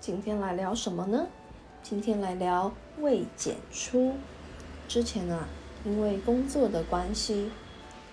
[0.00, 1.26] 今天来聊什么呢？
[1.82, 4.12] 今天来聊未检出。
[4.86, 5.48] 之前啊，
[5.84, 7.50] 因为工作的关系，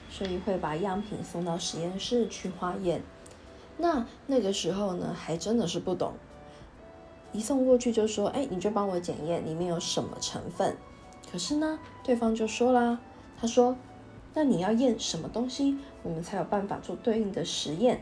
[0.10, 3.04] 所以会把样品送到实验室去化验。
[3.78, 6.13] 那那个时候呢，还真的是不懂，
[7.31, 10.76] 一送过去就说：“哎，你就帮我检验里面有什么成分。”
[11.31, 12.99] 可是呢，对方就说啦
[13.40, 13.78] ：“他说，
[14.33, 18.02] 那你要验什么东西，我们才有办法做对应的实验。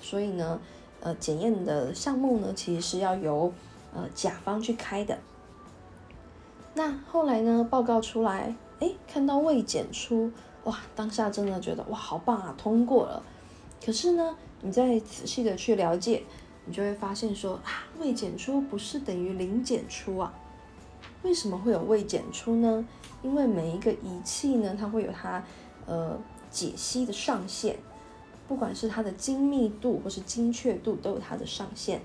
[0.00, 0.60] 所以呢。”
[1.06, 3.52] 呃，检验的项目呢，其实是要由
[3.94, 5.16] 呃甲方去开的。
[6.74, 10.32] 那后来呢，报告出来，哎，看到未检出，
[10.64, 13.22] 哇，当下真的觉得哇，好棒啊，通过了。
[13.84, 16.24] 可是呢，你再仔细的去了解，
[16.64, 20.34] 你就会发现说啊，未检出不是等于零检出啊？
[21.22, 22.84] 为什么会有未检出呢？
[23.22, 25.40] 因为每一个仪器呢，它会有它
[25.86, 26.18] 呃
[26.50, 27.76] 解析的上限。
[28.48, 32.00] 不管是它的精密度或是精确度，都有它的上限。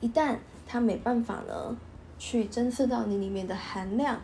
[0.00, 1.76] 一旦它没办法呢，
[2.18, 4.20] 去侦测到你里面的含量、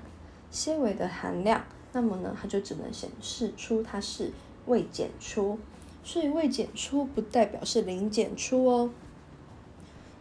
[0.51, 4.33] 纤维的含量，那么呢，它就只能显示出它是
[4.67, 5.59] 未检出。
[6.05, 8.91] 所以未检出不代表是零检出哦。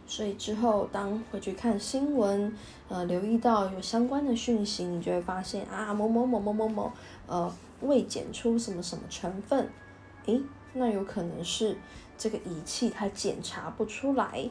[0.06, 2.52] 所以之后当回去看新闻，
[2.88, 6.92] 呃，留意到有相关的讯息，你就会发现啊，某某某某某某，
[7.26, 9.68] 呃，未检出什么什么成分。
[10.28, 10.40] 诶，
[10.74, 11.76] 那有可能是
[12.16, 14.48] 这个仪器它检查不出来。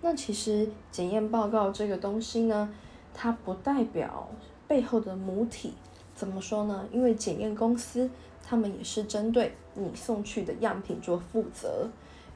[0.00, 2.68] 那其实检验报告这个东西呢，
[3.14, 4.28] 它不代表
[4.66, 5.74] 背后的母体。
[6.14, 6.86] 怎么说呢？
[6.92, 8.10] 因为检验公司
[8.44, 11.88] 他们也是针对你送去的样品做负责，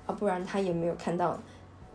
[0.07, 1.39] 啊，不然他也没有看到，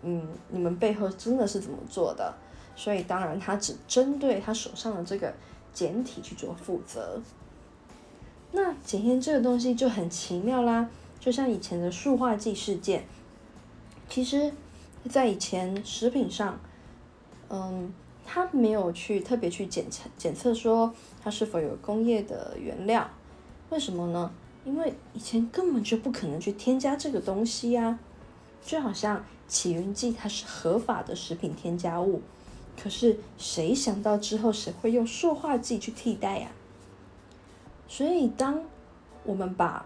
[0.03, 2.33] 嗯，你们背后真的是怎么做的。
[2.75, 5.33] 所以当然他只针对他手上的这个
[5.73, 7.19] 简体去做负责。
[8.51, 13.05] 那检验这个东西就很奇妙啦，就像以前的塑化剂事件，
[14.09, 14.51] 其实，
[15.09, 16.59] 在以前食品上，
[17.49, 17.93] 嗯，
[18.25, 23.09] 它没有去特别去检测检测说它是否有工业的原料，
[23.69, 24.31] 为什么呢？
[24.65, 27.97] 因为以前根本就不可能去添加这个东西呀，
[28.63, 32.21] 就好像起云剂它是合法的食品添加物，
[32.77, 36.51] 可是谁想到之后谁会用塑化剂去替代呀？
[37.91, 38.57] 所以，当
[39.25, 39.85] 我们把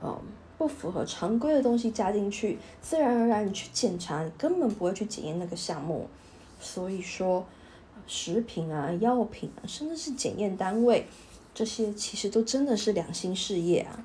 [0.00, 0.16] 嗯
[0.56, 6.08] 不符合常规的东西加进去，自然而然你去检查，你根本不会去检验那个项目。
[6.60, 7.44] 所以说，
[8.06, 11.08] 食品啊、药品啊，甚至是检验单位，
[11.52, 14.04] 这些其实都真的是良心事业啊。